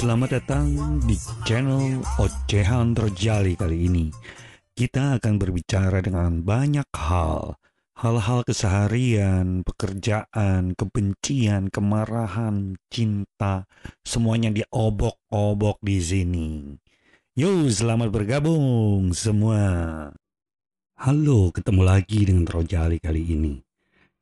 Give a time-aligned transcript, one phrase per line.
[0.00, 1.12] selamat datang di
[1.44, 4.08] channel Ocehan Terjali kali ini.
[4.72, 7.60] Kita akan berbicara dengan banyak hal,
[8.00, 13.68] hal-hal keseharian, pekerjaan, kebencian, kemarahan, cinta,
[14.00, 16.48] semuanya diobok-obok di sini.
[17.36, 19.60] Yuk, selamat bergabung semua.
[20.96, 23.60] Halo, ketemu lagi dengan Rojali kali ini.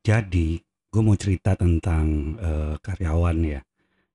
[0.03, 0.59] Jadi,
[0.91, 3.63] gue mau cerita tentang uh, karyawan ya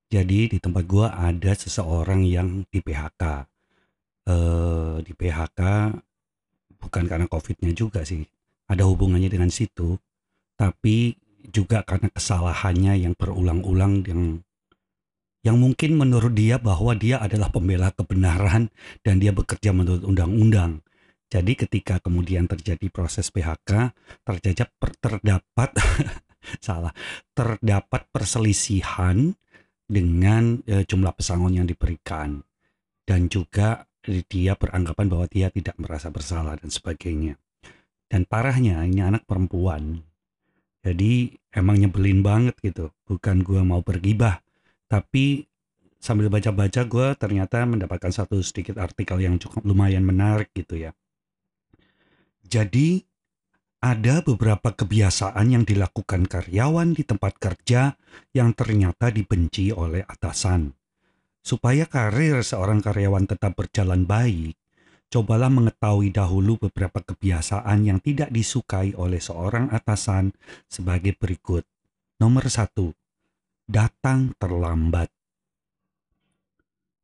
[0.09, 3.23] jadi di tempat gua ada seseorang yang di PHK.
[4.25, 5.61] Eh, di PHK
[6.81, 8.21] bukan karena COVID-nya juga sih.
[8.65, 9.97] Ada hubungannya dengan situ,
[10.57, 11.13] tapi
[11.53, 14.21] juga karena kesalahannya yang berulang-ulang yang
[15.45, 18.73] yang mungkin menurut dia bahwa dia adalah pembela kebenaran
[19.05, 20.81] dan dia bekerja menurut undang-undang.
[21.29, 23.93] Jadi ketika kemudian terjadi proses PHK,
[24.25, 24.65] terjadi
[24.97, 25.69] terdapat
[26.65, 26.93] salah,
[27.37, 29.37] terdapat perselisihan
[29.85, 32.41] dengan e, jumlah pesangon yang diberikan
[33.05, 37.37] dan juga dia beranggapan bahwa dia tidak merasa bersalah dan sebagainya.
[38.05, 40.05] Dan parahnya ini anak perempuan.
[40.85, 42.93] Jadi emang nyebelin banget gitu.
[43.09, 44.45] Bukan gue mau bergibah,
[44.85, 45.49] tapi
[45.97, 50.93] sambil baca-baca gue ternyata mendapatkan satu sedikit artikel yang cukup lumayan menarik gitu ya.
[52.45, 53.01] Jadi
[53.85, 57.93] ada beberapa kebiasaan yang dilakukan karyawan di tempat kerja
[58.33, 60.73] yang ternyata dibenci oleh atasan.
[61.45, 64.57] Supaya karir seorang karyawan tetap berjalan baik,
[65.13, 70.33] cobalah mengetahui dahulu beberapa kebiasaan yang tidak disukai oleh seorang atasan
[70.65, 71.61] sebagai berikut.
[72.17, 72.89] Nomor satu,
[73.69, 75.13] datang terlambat.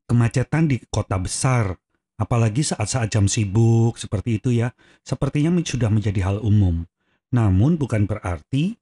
[0.10, 1.78] Kemacetan di kota besar
[2.22, 4.70] Apalagi saat-saat jam sibuk seperti itu ya,
[5.02, 6.86] sepertinya sudah menjadi hal umum.
[7.34, 8.78] Namun bukan berarti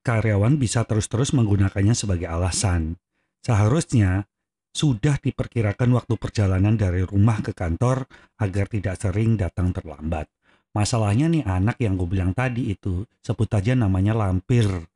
[0.00, 2.96] karyawan bisa terus-terus menggunakannya sebagai alasan.
[3.44, 4.24] Seharusnya
[4.72, 8.08] sudah diperkirakan waktu perjalanan dari rumah ke kantor
[8.40, 10.24] agar tidak sering datang terlambat.
[10.72, 14.64] Masalahnya nih anak yang gue bilang tadi itu, sebut aja namanya lampir.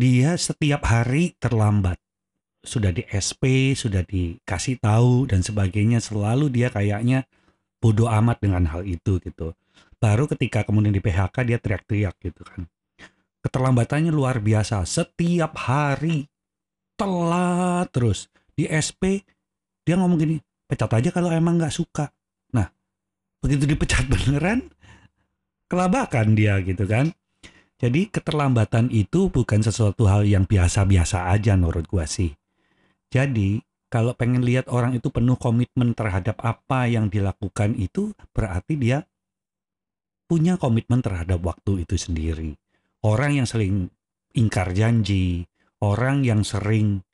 [0.00, 2.03] Dia setiap hari terlambat
[2.64, 7.28] sudah di SP, sudah dikasih tahu dan sebagainya, selalu dia kayaknya
[7.78, 9.52] bodoh amat dengan hal itu gitu.
[10.00, 12.64] Baru ketika kemudian di PHK dia teriak-teriak gitu kan.
[13.44, 16.24] Keterlambatannya luar biasa, setiap hari
[16.96, 18.32] telat terus.
[18.56, 19.20] Di SP
[19.84, 22.08] dia ngomong gini, pecat aja kalau emang nggak suka.
[22.56, 22.72] Nah,
[23.44, 24.72] begitu dipecat beneran,
[25.68, 27.12] kelabakan dia gitu kan.
[27.76, 32.32] Jadi keterlambatan itu bukan sesuatu hal yang biasa-biasa aja menurut gua sih
[33.14, 39.06] jadi, kalau pengen lihat orang itu penuh komitmen terhadap apa yang dilakukan itu berarti dia
[40.26, 42.58] punya komitmen terhadap waktu itu sendiri.
[43.06, 43.94] Orang yang sering
[44.34, 45.46] ingkar janji,
[45.78, 47.06] orang yang sering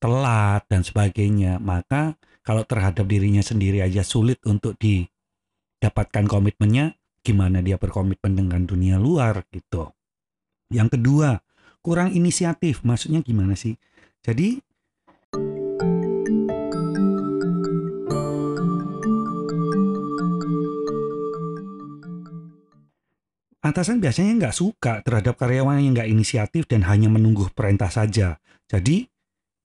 [0.00, 7.76] telat dan sebagainya, maka kalau terhadap dirinya sendiri aja sulit untuk didapatkan komitmennya, gimana dia
[7.76, 9.92] berkomitmen dengan dunia luar gitu.
[10.72, 11.36] Yang kedua,
[11.84, 12.80] kurang inisiatif.
[12.80, 13.76] Maksudnya gimana sih?
[14.24, 14.56] Jadi
[23.74, 28.38] Atasan biasanya nggak suka terhadap karyawan yang nggak inisiatif dan hanya menunggu perintah saja.
[28.70, 29.02] Jadi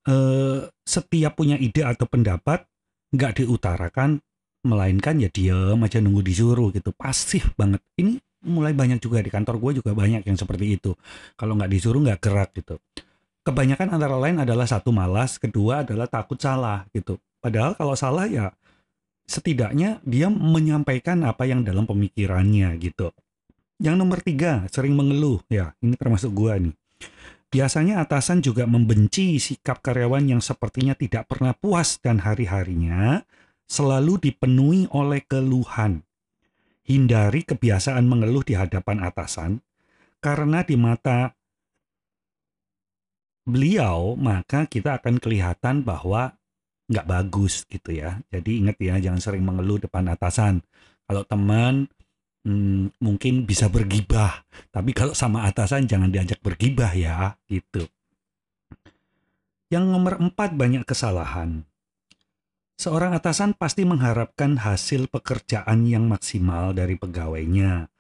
[0.10, 2.66] eh, setiap punya ide atau pendapat
[3.14, 4.18] nggak diutarakan,
[4.66, 6.90] melainkan ya diam aja nunggu disuruh gitu.
[6.90, 7.86] Pasif banget.
[8.02, 8.18] Ini
[8.50, 10.98] mulai banyak juga di kantor gue juga banyak yang seperti itu.
[11.38, 12.82] Kalau nggak disuruh nggak gerak gitu.
[13.46, 17.22] Kebanyakan antara lain adalah satu malas, kedua adalah takut salah gitu.
[17.38, 18.50] Padahal kalau salah ya
[19.30, 23.14] setidaknya dia menyampaikan apa yang dalam pemikirannya gitu.
[23.80, 25.40] Yang nomor tiga, sering mengeluh.
[25.48, 26.76] Ya, ini termasuk gua nih.
[27.50, 33.26] Biasanya atasan juga membenci sikap karyawan yang sepertinya tidak pernah puas dan hari-harinya
[33.66, 36.06] selalu dipenuhi oleh keluhan.
[36.86, 39.62] Hindari kebiasaan mengeluh di hadapan atasan,
[40.22, 41.34] karena di mata
[43.50, 46.38] beliau maka kita akan kelihatan bahwa
[46.90, 48.22] nggak bagus gitu ya.
[48.30, 50.62] Jadi ingat ya, jangan sering mengeluh depan atasan.
[51.10, 51.90] Kalau teman
[52.44, 54.46] hmm, mungkin bisa bergibah.
[54.70, 57.88] Tapi kalau sama atasan jangan diajak bergibah ya, gitu.
[59.70, 61.66] Yang nomor empat banyak kesalahan.
[62.80, 67.92] Seorang atasan pasti mengharapkan hasil pekerjaan yang maksimal dari pegawainya.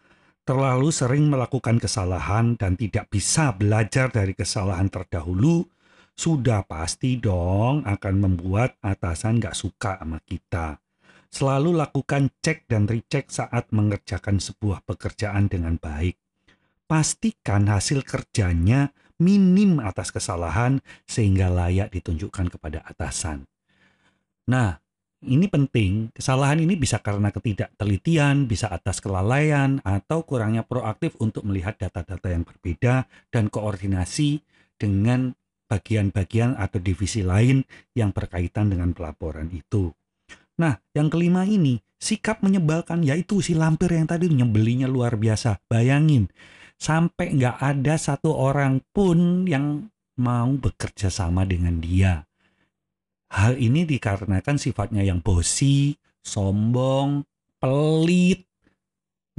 [0.47, 5.67] Terlalu sering melakukan kesalahan dan tidak bisa belajar dari kesalahan terdahulu,
[6.15, 10.79] sudah pasti dong akan membuat atasan gak suka sama kita
[11.29, 16.17] Selalu lakukan cek dan recheck saat mengerjakan sebuah pekerjaan dengan baik.
[16.89, 18.89] Pastikan hasil kerjanya
[19.21, 23.45] minim atas kesalahan sehingga layak ditunjukkan kepada atasan.
[24.49, 24.81] Nah,
[25.19, 31.75] ini penting, kesalahan ini bisa karena ketidaktelitian, bisa atas kelalaian, atau kurangnya proaktif untuk melihat
[31.75, 34.41] data-data yang berbeda dan koordinasi
[34.79, 35.35] dengan
[35.67, 39.91] bagian-bagian atau divisi lain yang berkaitan dengan pelaporan itu.
[40.59, 45.63] Nah, yang kelima ini, sikap menyebalkan, yaitu si lampir yang tadi nyebelinya luar biasa.
[45.71, 46.27] Bayangin,
[46.75, 49.87] sampai nggak ada satu orang pun yang
[50.19, 52.27] mau bekerja sama dengan dia.
[53.31, 57.23] Hal ini dikarenakan sifatnya yang bosi, sombong,
[57.63, 58.43] pelit,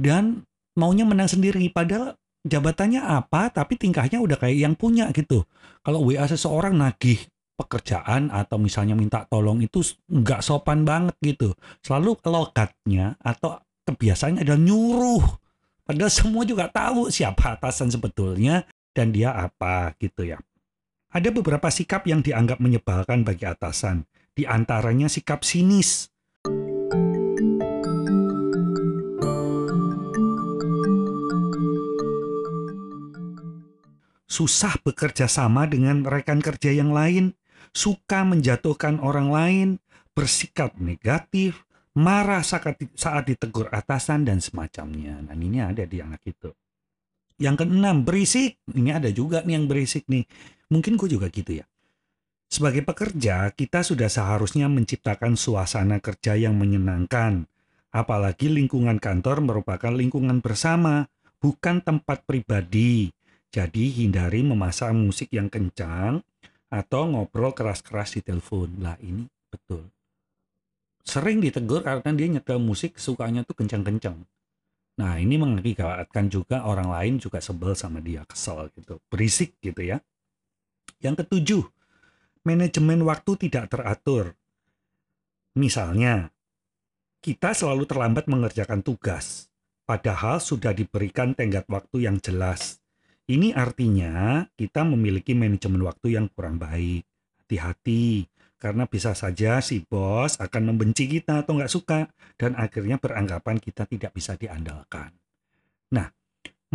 [0.01, 1.69] dan maunya menang sendiri.
[1.69, 5.45] Padahal jabatannya apa, tapi tingkahnya udah kayak yang punya gitu.
[5.85, 7.21] Kalau WA seseorang nagih
[7.61, 11.53] pekerjaan atau misalnya minta tolong itu nggak sopan banget gitu.
[11.85, 15.25] Selalu lokatnya atau kebiasaannya adalah nyuruh.
[15.85, 18.65] Padahal semua juga tahu siapa atasan sebetulnya
[18.97, 20.39] dan dia apa gitu ya.
[21.11, 26.07] Ada beberapa sikap yang dianggap menyebalkan bagi atasan, di antaranya sikap sinis.
[34.31, 37.35] Susah bekerja sama dengan rekan kerja yang lain,
[37.69, 39.67] suka menjatuhkan orang lain,
[40.11, 41.63] bersikap negatif,
[41.95, 45.19] marah saat ditegur atasan dan semacamnya.
[45.21, 46.51] Nah ini ada di anak itu.
[47.41, 48.61] Yang keenam, berisik.
[48.69, 50.29] Ini ada juga nih yang berisik nih.
[50.69, 51.65] Mungkin gue juga gitu ya.
[52.51, 57.47] Sebagai pekerja, kita sudah seharusnya menciptakan suasana kerja yang menyenangkan.
[57.91, 61.07] Apalagi lingkungan kantor merupakan lingkungan bersama,
[61.39, 63.11] bukan tempat pribadi.
[63.51, 66.23] Jadi hindari memasang musik yang kencang
[66.71, 68.71] atau ngobrol keras-keras di telepon.
[68.79, 69.91] Lah ini betul.
[71.03, 74.23] Sering ditegur karena dia nyetel musik sukanya tuh kencang-kencang.
[75.01, 79.97] Nah, ini mengakibatkan juga orang lain juga sebel sama dia, kesel gitu, berisik gitu ya.
[81.01, 81.63] Yang ketujuh,
[82.45, 84.37] manajemen waktu tidak teratur.
[85.57, 86.29] Misalnya,
[87.21, 89.49] kita selalu terlambat mengerjakan tugas,
[89.85, 92.80] padahal sudah diberikan tenggat waktu yang jelas.
[93.31, 97.07] Ini artinya kita memiliki manajemen waktu yang kurang baik.
[97.39, 98.27] Hati-hati,
[98.59, 103.87] karena bisa saja si bos akan membenci kita atau nggak suka dan akhirnya beranggapan kita
[103.87, 105.15] tidak bisa diandalkan.
[105.95, 106.11] Nah,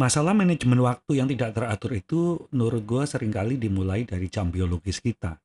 [0.00, 5.04] masalah manajemen waktu yang tidak teratur itu menurut gue sering kali dimulai dari jam biologis
[5.04, 5.36] kita.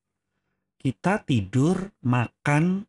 [0.80, 2.88] Kita tidur, makan,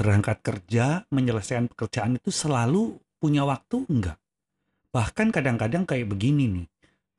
[0.00, 4.18] berangkat kerja, menyelesaikan pekerjaan itu selalu punya waktu enggak?
[4.90, 6.66] Bahkan kadang-kadang kayak begini nih,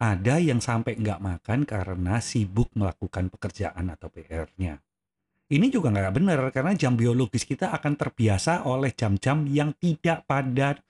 [0.02, 4.82] ada yang sampai nggak makan karena sibuk melakukan pekerjaan atau PR-nya.
[5.54, 10.82] Ini juga nggak benar karena jam biologis kita akan terbiasa oleh jam-jam yang tidak pada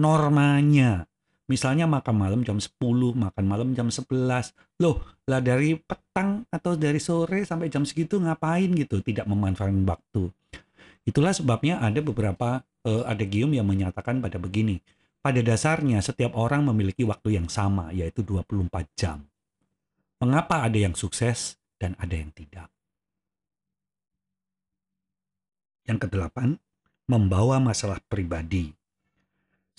[0.00, 1.04] normanya.
[1.50, 2.78] Misalnya makan malam jam 10,
[3.18, 4.54] makan malam jam 11.
[4.78, 9.02] Loh, lah dari petang atau dari sore sampai jam segitu ngapain gitu?
[9.02, 10.30] Tidak memanfaatkan waktu.
[11.02, 14.78] Itulah sebabnya ada beberapa uh, adegium yang menyatakan pada begini
[15.20, 19.28] pada dasarnya, setiap orang memiliki waktu yang sama, yaitu 24 jam.
[20.20, 22.68] Mengapa ada yang sukses dan ada yang tidak?
[25.84, 26.56] Yang kedelapan,
[27.08, 28.72] membawa masalah pribadi.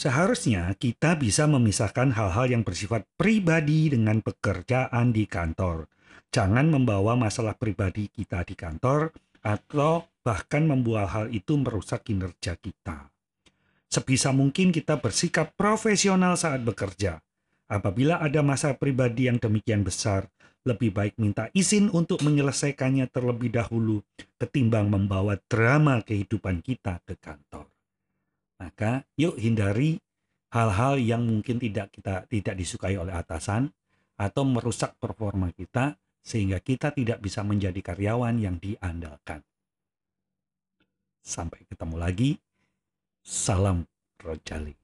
[0.01, 5.86] Seharusnya kita bisa memisahkan hal-hal yang bersifat pribadi dengan pekerjaan di kantor.
[6.33, 9.13] Jangan membawa masalah pribadi kita di kantor
[9.45, 13.11] atau bahkan membuat hal itu merusak kinerja kita.
[13.91, 17.19] Sebisa mungkin kita bersikap profesional saat bekerja.
[17.67, 20.31] Apabila ada masa pribadi yang demikian besar,
[20.63, 24.00] lebih baik minta izin untuk menyelesaikannya terlebih dahulu
[24.39, 27.67] ketimbang membawa drama kehidupan kita ke kantor.
[28.62, 30.00] Maka yuk hindari
[30.53, 33.74] hal-hal yang mungkin tidak kita tidak disukai oleh atasan
[34.15, 39.41] atau merusak performa kita sehingga kita tidak bisa menjadi karyawan yang diandalkan.
[41.25, 42.38] Sampai ketemu lagi
[43.23, 43.85] Salam
[44.23, 44.80] Rojali.